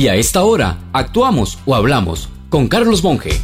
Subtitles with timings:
[0.00, 3.38] Y a esta hora, actuamos o hablamos con Carlos Monge.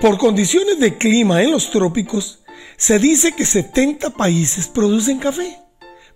[0.00, 2.38] Por condiciones de clima en los trópicos,
[2.76, 5.58] se dice que 70 países producen café.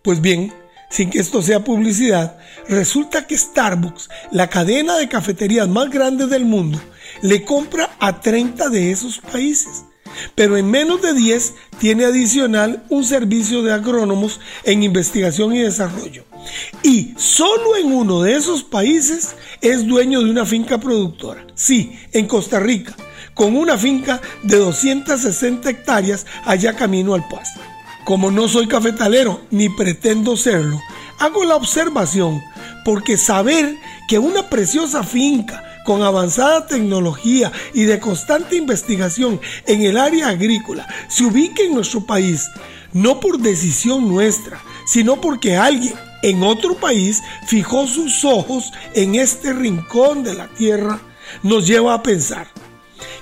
[0.03, 0.55] Pues bien,
[0.89, 2.39] sin que esto sea publicidad,
[2.69, 6.81] resulta que Starbucks, la cadena de cafeterías más grande del mundo,
[7.23, 9.83] le compra a 30 de esos países.
[10.37, 16.25] Pero en menos de 10 tiene adicional un servicio de agrónomos en investigación y desarrollo.
[16.83, 21.47] Y solo en uno de esos países es dueño de una finca productora.
[21.55, 22.95] Sí, en Costa Rica,
[23.35, 27.61] con una finca de 260 hectáreas allá camino al pasto.
[28.05, 30.81] Como no soy cafetalero ni pretendo serlo,
[31.19, 32.43] hago la observación
[32.85, 33.77] porque saber
[34.09, 40.87] que una preciosa finca con avanzada tecnología y de constante investigación en el área agrícola
[41.09, 42.49] se ubica en nuestro país,
[42.93, 49.53] no por decisión nuestra, sino porque alguien en otro país fijó sus ojos en este
[49.53, 51.01] rincón de la tierra,
[51.43, 52.49] nos lleva a pensar,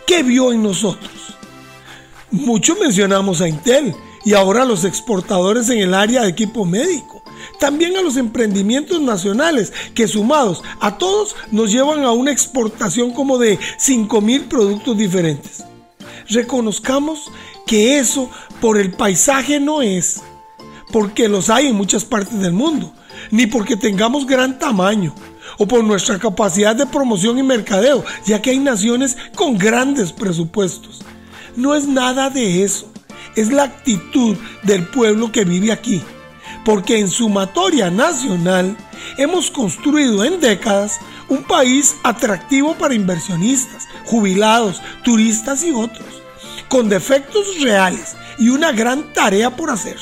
[0.06, 1.36] ¿qué vio en nosotros?
[2.30, 7.22] Mucho mencionamos a Intel y ahora los exportadores en el área de equipo médico.
[7.58, 13.38] También a los emprendimientos nacionales que sumados a todos nos llevan a una exportación como
[13.38, 15.64] de 5 mil productos diferentes.
[16.28, 17.30] Reconozcamos
[17.66, 20.22] que eso por el paisaje no es,
[20.92, 22.92] porque los hay en muchas partes del mundo,
[23.30, 25.14] ni porque tengamos gran tamaño
[25.58, 31.00] o por nuestra capacidad de promoción y mercadeo, ya que hay naciones con grandes presupuestos.
[31.56, 32.90] No es nada de eso
[33.36, 36.02] es la actitud del pueblo que vive aquí,
[36.64, 38.76] porque en sumatoria nacional
[39.16, 46.22] hemos construido en décadas un país atractivo para inversionistas, jubilados, turistas y otros,
[46.68, 49.96] con defectos reales y una gran tarea por hacer,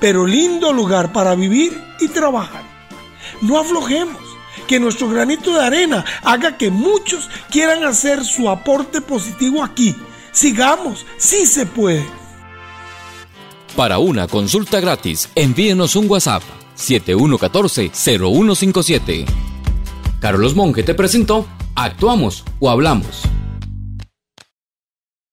[0.00, 2.62] pero lindo lugar para vivir y trabajar.
[3.42, 4.16] No aflojemos,
[4.66, 9.96] que nuestro granito de arena haga que muchos quieran hacer su aporte positivo aquí.
[10.32, 12.04] Sigamos, sí se puede.
[13.76, 16.42] Para una consulta gratis, envíenos un WhatsApp
[16.76, 19.26] 7114-0157.
[20.20, 23.22] Carlos Monge te presentó Actuamos o Hablamos.